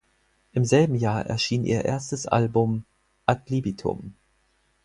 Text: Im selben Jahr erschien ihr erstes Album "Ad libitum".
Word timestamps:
Im 0.53 0.65
selben 0.65 0.95
Jahr 0.95 1.27
erschien 1.27 1.63
ihr 1.63 1.85
erstes 1.85 2.25
Album 2.25 2.85
"Ad 3.27 3.43
libitum". 3.51 4.15